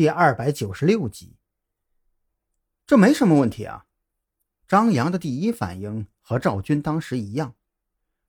[0.00, 1.36] 第二百九十六集。
[2.86, 3.84] 这没什么问题啊！
[4.66, 7.54] 张扬的第一反应和赵军当时一样，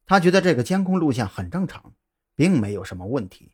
[0.05, 1.93] 他觉得这个监控录像很正常，
[2.35, 3.53] 并没有什么问题。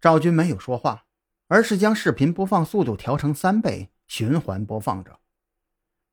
[0.00, 1.06] 赵军没有说话，
[1.48, 5.18] 而是将视频播放速度调成三倍，循环播放着。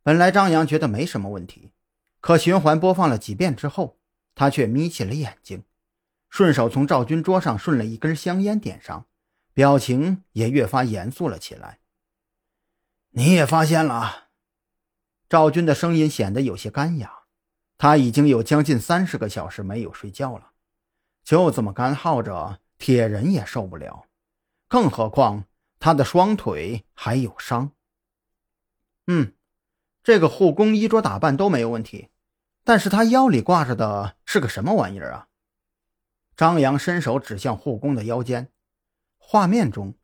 [0.01, 1.73] 本来张扬觉得没什么问题，
[2.21, 3.99] 可循环播放了几遍之后，
[4.33, 5.63] 他却眯起了眼睛，
[6.31, 9.05] 顺手从赵军桌上顺了一根香烟点上。
[9.53, 11.79] 表情也越发严肃了起来。
[13.11, 14.29] 你也发现了，
[15.29, 17.19] 赵军的声音显得有些干哑。
[17.77, 20.51] 他已经有将近三十个小时没有睡觉了，
[21.23, 24.05] 就这么干耗着，铁人也受不了。
[24.69, 25.45] 更何况
[25.79, 27.71] 他的双腿还有伤。
[29.07, 29.33] 嗯，
[30.01, 32.09] 这个护工衣着打扮都没有问题，
[32.63, 35.27] 但是他腰里挂着的是个什么玩意儿啊？
[36.37, 38.49] 张扬伸手指向护工的腰间。
[39.25, 39.95] 画面中，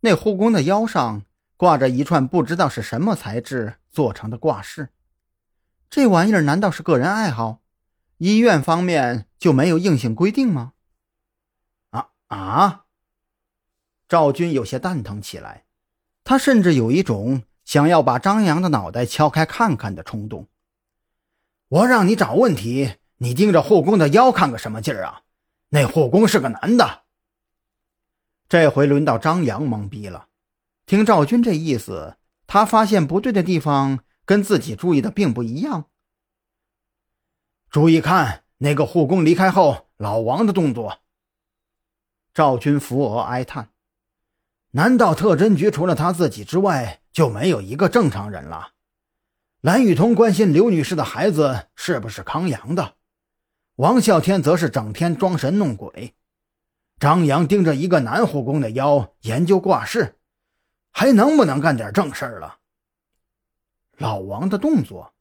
[0.00, 1.22] 那护工的腰上
[1.56, 4.90] 挂着一串不知道是什么材质做成的挂饰。
[5.88, 7.62] 这玩意儿难道是个人爱好？
[8.18, 10.72] 医院方面就没有硬性规定吗？
[11.90, 12.84] 啊啊！
[14.08, 15.64] 赵军有些蛋疼起来，
[16.24, 20.48] 他甚至有一种想要把张扬的脑袋敲开看看的冲动。
[21.68, 25.22] 我让你找问题，你盯着护工的腰看个什么劲儿啊？
[25.70, 27.03] 那护工是个男的。
[28.54, 30.28] 这回轮到张扬懵逼了，
[30.86, 35.86] 听赵军这意思，他发现不对的地方跟自己注意的并不一样。
[37.68, 41.00] 注意看那个护工离开后，老王的动作。
[42.32, 43.70] 赵军扶额哀叹
[44.70, 48.74] ：“难道特侦局除了他自己之外，就没有一个正常人了？”
[49.62, 52.94] 蓝雨桐关心刘女士的孩子是不是康阳的，
[53.74, 56.14] 王啸天则是整天装神弄鬼。
[57.04, 60.16] 张扬盯着一个男护工的腰研究挂饰，
[60.90, 62.60] 还能不能干点正事儿了？
[63.98, 65.12] 老王的动作，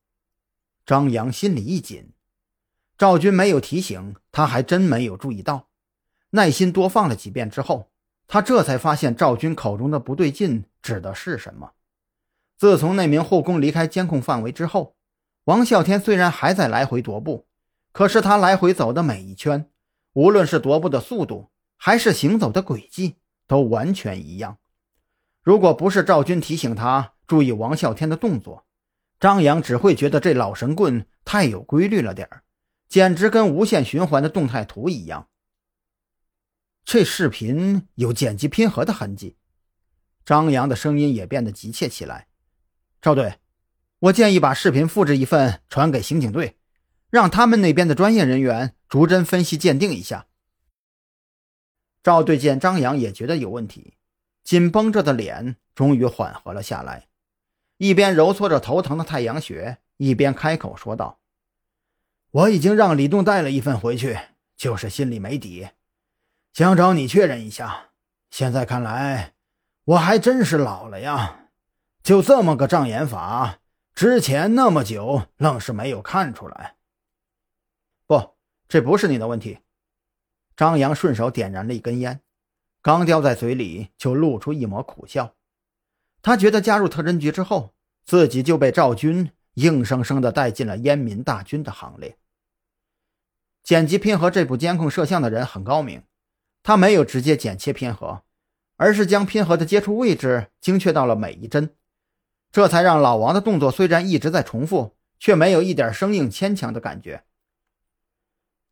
[0.86, 2.14] 张扬心里一紧。
[2.98, 5.68] 赵军没有提醒，他还真没有注意到。
[6.30, 7.92] 耐心多放了几遍之后，
[8.28, 11.74] 他这才发现赵军口中的不对劲指的是什么。
[12.56, 14.96] 自从那名护工离开监控范围之后，
[15.44, 17.46] 王啸天虽然还在来回踱步，
[17.92, 19.70] 可是他来回走的每一圈，
[20.14, 21.50] 无论是踱步的速度，
[21.86, 24.58] 还是行走的轨迹都完全一样。
[25.42, 28.66] 如果不是赵军提醒他注意王啸天的动作，
[29.20, 32.44] 张扬只会觉得这老神棍太有规律了点儿，
[32.88, 35.28] 简直跟无限循环的动态图一样。
[36.86, 39.36] 这视频有剪辑拼合的痕迹。
[40.24, 42.28] 张扬的声音也变得急切起来
[43.04, 43.40] ：“赵队，
[44.00, 46.56] 我建议把视频复制一份传给刑警队，
[47.10, 50.28] 让他们那边的专业人员逐帧分析鉴定一下。”
[52.04, 53.94] 赵队见张扬也觉得有问题，
[54.44, 57.08] 紧绷着的脸终于缓和了下来，
[57.78, 61.20] 一边揉搓着头疼的太阳穴，一边开口说道
[62.30, 64.20] ：“我已经让李栋带了一份回去，
[64.58, 65.70] 就是心里没底，
[66.52, 67.92] 想找你确认一下。
[68.30, 69.34] 现在看来，
[69.86, 71.48] 我还真是老了呀，
[72.04, 73.60] 就这么个障眼法，
[73.96, 76.76] 之前那么久愣是没有看出来。
[78.06, 78.36] 不，
[78.68, 79.60] 这不是你的问题。”
[80.56, 82.22] 张扬顺手点燃了一根烟，
[82.82, 85.36] 刚叼在嘴里，就露出一抹苦笑。
[86.22, 87.74] 他觉得加入特侦局之后，
[88.06, 92.18] 自己就被赵军硬生生地带进了烟民大军的行列。
[93.64, 96.04] 剪辑拼合这部监控摄像的人很高明，
[96.62, 98.24] 他没有直接剪切拼合，
[98.78, 101.74] 而是将拼合的接触位置精确到了每一帧，
[102.52, 107.24] 这才让老王的动作虽然一直在重复，却没有一点生硬牵强的感觉。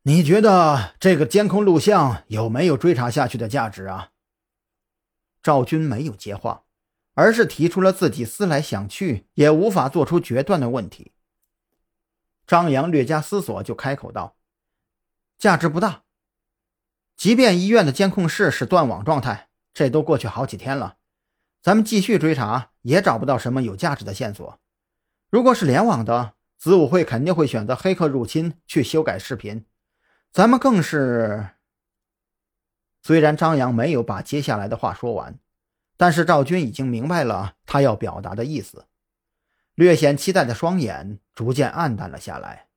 [0.04, 4.10] 你觉得这个监控录像有没有追查下去的价值啊？
[5.40, 6.64] 赵军没有接话，
[7.14, 11.12] 而是提出了自己思来想去也无法做出决断的问题。
[12.48, 14.34] 张扬略加思索，就开口道
[15.38, 16.02] ：“价值不大。
[17.16, 20.96] 即便医院的监控室是断网状态，这都过去好几天了，
[21.62, 24.58] 咱们继续追查也找不到什么有价值的线索。
[25.30, 29.64] 如果是联网的，子午会肯定会选择黑客入侵去修改视频。”
[30.32, 31.50] 咱们更是。
[33.02, 35.38] 虽然张扬没有把接下来的话说完，
[35.98, 38.86] 但是赵军已经明白了他要表达的意思，
[39.74, 42.68] 略显期待的双眼逐渐暗淡了下来。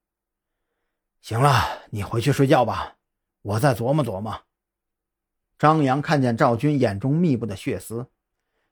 [1.21, 2.97] 行了，你回去睡觉吧，
[3.41, 4.41] 我再琢磨琢磨。
[5.57, 8.07] 张扬看见赵军眼中密布的血丝，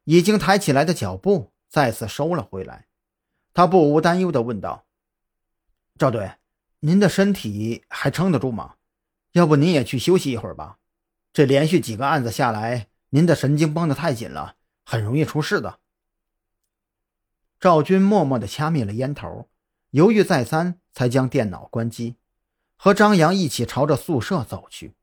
[0.03, 2.87] 已经抬起来的脚步再次收了回来，
[3.53, 4.85] 他不无担忧地问道
[5.97, 6.33] ：“赵队。”
[6.85, 8.75] 您的身体还撑得住吗？
[9.31, 10.79] 要不您也去休息一会儿吧。
[11.31, 15.79] 这连续几个案子下来您的神经绷得太紧了很容易出事的。
[17.57, 19.49] 赵军默默的掐灭了烟头
[19.91, 22.17] 犹豫再三才将电脑关机
[22.75, 24.93] 和张扬一起朝着宿舍走去。